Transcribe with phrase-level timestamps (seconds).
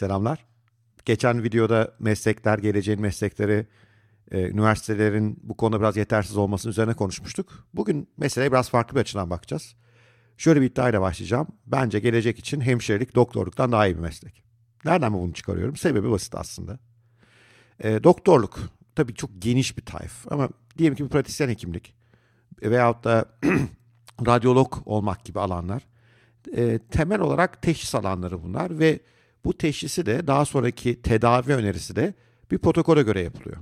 [0.00, 0.46] Selamlar.
[1.04, 3.66] Geçen videoda meslekler, geleceğin meslekleri,
[4.30, 7.66] e, üniversitelerin bu konuda biraz yetersiz olmasının üzerine konuşmuştuk.
[7.74, 9.74] Bugün meseleye biraz farklı bir açıdan bakacağız.
[10.36, 11.46] Şöyle bir iddiayla başlayacağım.
[11.66, 14.44] Bence gelecek için hemşirelik doktorluktan daha iyi bir meslek.
[14.84, 15.76] Nereden mi bunu çıkarıyorum?
[15.76, 16.78] Sebebi basit aslında.
[17.80, 18.58] E, doktorluk
[18.94, 20.48] tabii çok geniş bir tayf ama
[20.78, 21.94] diyelim ki bir pratisyen hekimlik
[22.62, 23.24] veyahut da
[24.26, 25.86] radyolog olmak gibi alanlar
[26.56, 29.00] e, temel olarak teşhis alanları bunlar ve
[29.44, 32.14] bu teşhisi de daha sonraki tedavi önerisi de
[32.50, 33.56] bir protokole göre yapılıyor.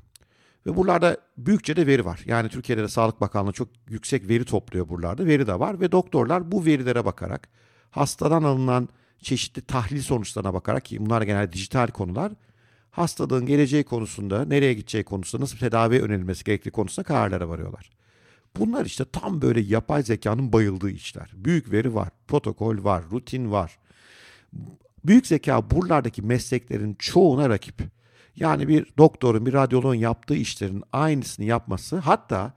[0.67, 2.23] Ve buralarda büyükçe de veri var.
[2.27, 5.27] Yani Türkiye'de de Sağlık Bakanlığı çok yüksek veri topluyor buralarda.
[5.27, 7.49] Veri de var ve doktorlar bu verilere bakarak
[7.91, 8.89] hastadan alınan
[9.23, 12.33] çeşitli tahlil sonuçlarına bakarak ki bunlar genelde dijital konular
[12.91, 17.91] hastalığın geleceği konusunda, nereye gideceği konusunda, nasıl tedavi önerilmesi gerektiği konusunda kararlara varıyorlar.
[18.57, 21.31] Bunlar işte tam böyle yapay zekanın bayıldığı işler.
[21.35, 23.79] Büyük veri var, protokol var, rutin var.
[25.05, 27.83] Büyük zeka buralardaki mesleklerin çoğuna rakip.
[28.37, 32.53] Yani bir doktorun, bir radyoloğun yaptığı işlerin aynısını yapması hatta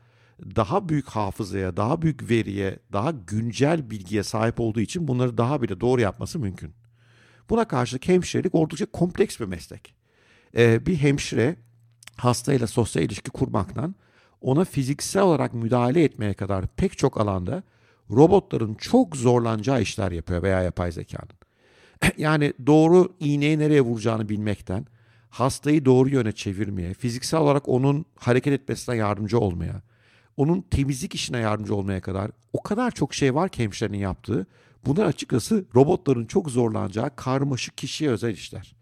[0.56, 5.82] daha büyük hafızaya, daha büyük veriye, daha güncel bilgiye sahip olduğu için bunları daha bile
[5.82, 6.74] doğru yapması mümkün.
[7.50, 9.96] Buna karşılık hemşirelik oldukça kompleks bir meslek.
[10.58, 11.56] Ee, bir hemşire
[12.18, 13.96] hastayla sosyal ilişki kurmaktan
[14.42, 17.64] ona fiziksel olarak müdahale etmeye kadar pek çok alanda
[18.10, 21.41] robotların çok zorlanacağı işler yapıyor veya yapay zekanın.
[22.18, 24.86] yani doğru iğneyi nereye vuracağını bilmekten,
[25.30, 29.82] hastayı doğru yöne çevirmeye, fiziksel olarak onun hareket etmesine yardımcı olmaya,
[30.38, 34.48] onun temizlik işine yardımcı olmaya kadar o kadar çok şey var ki hemşirenin yaptığı.
[34.86, 38.76] Bunlar açıkçası robotların çok zorlanacağı karmaşık kişiye özel işler.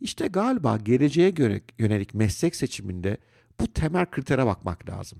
[0.00, 1.34] İşte galiba geleceğe
[1.78, 3.16] yönelik meslek seçiminde
[3.60, 5.18] bu temel kritere bakmak lazım.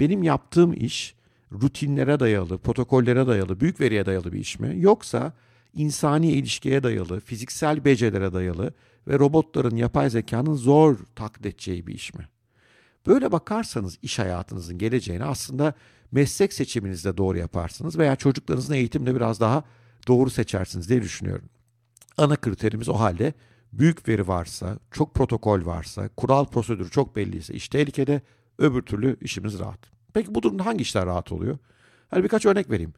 [0.00, 1.14] Benim yaptığım iş
[1.52, 4.74] rutinlere dayalı, protokollere dayalı, büyük veriye dayalı bir iş mi?
[4.76, 5.32] Yoksa
[5.74, 8.74] insani ilişkiye dayalı, fiziksel becerilere dayalı
[9.08, 12.28] ve robotların, yapay zekanın zor taklit edeceği bir iş mi?
[13.06, 15.74] Böyle bakarsanız iş hayatınızın geleceğini aslında
[16.12, 19.64] meslek seçiminizde doğru yaparsınız veya çocuklarınızın eğitimde biraz daha
[20.08, 21.48] doğru seçersiniz diye düşünüyorum.
[22.18, 23.34] Ana kriterimiz o halde
[23.72, 28.22] büyük veri varsa, çok protokol varsa, kural prosedürü çok belliyse iş tehlikede,
[28.58, 29.78] öbür türlü işimiz rahat.
[30.14, 31.58] Peki bu durumda hangi işler rahat oluyor?
[32.08, 32.94] Hani birkaç örnek vereyim.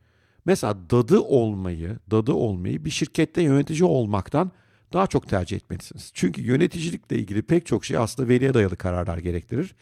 [0.47, 4.51] Mesela dadı olmayı, dadı olmayı bir şirkette yönetici olmaktan
[4.93, 6.11] daha çok tercih etmelisiniz.
[6.15, 9.75] Çünkü yöneticilikle ilgili pek çok şey aslında veriye dayalı kararlar gerektirir.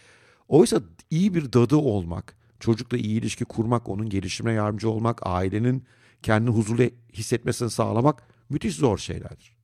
[0.48, 0.80] Oysa
[1.10, 5.84] iyi bir dadı olmak, çocukla iyi ilişki kurmak, onun gelişimine yardımcı olmak, ailenin
[6.22, 6.82] kendini huzurlu
[7.12, 9.54] hissetmesini sağlamak müthiş zor şeylerdir.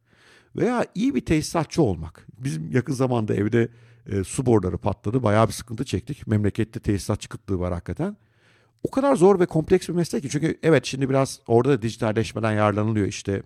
[0.57, 2.27] Veya iyi bir tesisatçı olmak.
[2.39, 3.69] Bizim yakın zamanda evde
[4.07, 5.23] e, su boruları patladı.
[5.23, 6.27] Bayağı bir sıkıntı çektik.
[6.27, 8.17] Memlekette tesisatçı kıtlığı var hakikaten.
[8.83, 10.29] O kadar zor ve kompleks bir meslek ki.
[10.29, 13.07] Çünkü evet şimdi biraz orada da dijitalleşmeden yararlanılıyor.
[13.07, 13.43] İşte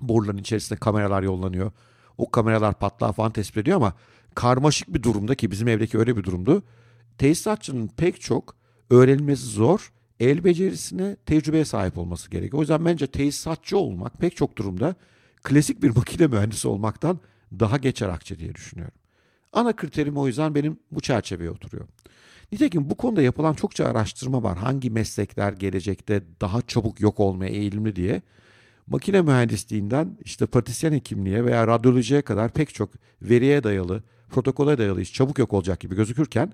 [0.00, 1.72] boruların içerisinde kameralar yollanıyor.
[2.18, 3.92] O kameralar patlağı falan tespit ediyor ama
[4.34, 6.62] karmaşık bir durumda ki bizim evdeki öyle bir durumdu.
[7.18, 8.54] Tesisatçının pek çok
[8.90, 12.58] öğrenilmesi zor, el becerisine, tecrübeye sahip olması gerekiyor.
[12.58, 14.94] O yüzden bence tesisatçı olmak pek çok durumda
[15.42, 17.20] klasik bir makine mühendisi olmaktan
[17.52, 18.94] daha geçer akçe diye düşünüyorum.
[19.52, 21.88] Ana kriterim o yüzden benim bu çerçeveye oturuyor.
[22.52, 24.58] Nitekim bu konuda yapılan çokça araştırma var.
[24.58, 28.22] Hangi meslekler gelecekte daha çabuk yok olmaya eğilimli diye.
[28.86, 32.90] Makine mühendisliğinden işte pratisyen hekimliğe veya radyolojiye kadar pek çok
[33.22, 36.52] veriye dayalı, protokole dayalı iş çabuk yok olacak gibi gözükürken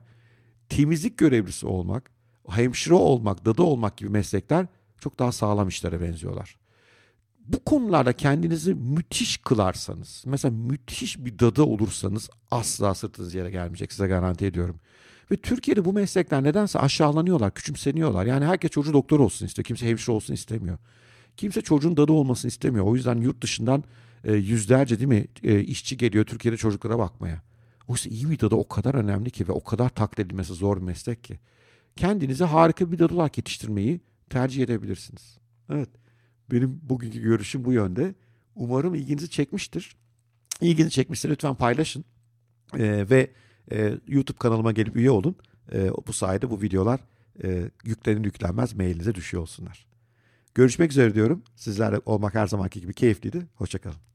[0.69, 2.11] temizlik görevlisi olmak,
[2.49, 4.67] hemşire olmak, dadı olmak gibi meslekler
[5.01, 6.57] çok daha sağlam işlere benziyorlar
[7.47, 14.07] bu konularda kendinizi müthiş kılarsanız, mesela müthiş bir dadı olursanız asla sırtınız yere gelmeyecek size
[14.07, 14.81] garanti ediyorum.
[15.31, 18.27] Ve Türkiye'de bu meslekler nedense aşağılanıyorlar, küçümseniyorlar.
[18.27, 20.79] Yani herkes çocuğu doktor olsun istiyor, kimse hemşire olsun istemiyor.
[21.37, 22.85] Kimse çocuğun dadı olmasını istemiyor.
[22.85, 23.85] O yüzden yurt dışından
[24.25, 27.43] e, yüzlerce değil mi e, işçi geliyor Türkiye'de çocuklara bakmaya.
[27.89, 30.83] Oysa iyi bir dadı o kadar önemli ki ve o kadar taklit edilmesi zor bir
[30.83, 31.39] meslek ki.
[31.97, 35.39] Kendinize harika bir dadı olarak yetiştirmeyi tercih edebilirsiniz.
[35.71, 35.89] Evet.
[36.51, 38.15] Benim bugünkü görüşüm bu yönde.
[38.55, 39.97] Umarım ilginizi çekmiştir.
[40.61, 42.05] İlginizi çekmişse lütfen paylaşın.
[42.75, 43.31] Ee, ve
[43.73, 45.37] e, YouTube kanalıma gelip üye olun.
[45.73, 47.01] E, bu sayede bu videolar
[47.45, 49.87] e, yüklenir yüklenmez mailinize düşüyor olsunlar.
[50.55, 51.43] Görüşmek üzere diyorum.
[51.57, 53.47] Sizlerle olmak her zamanki gibi keyifliydi.
[53.55, 54.14] Hoşçakalın.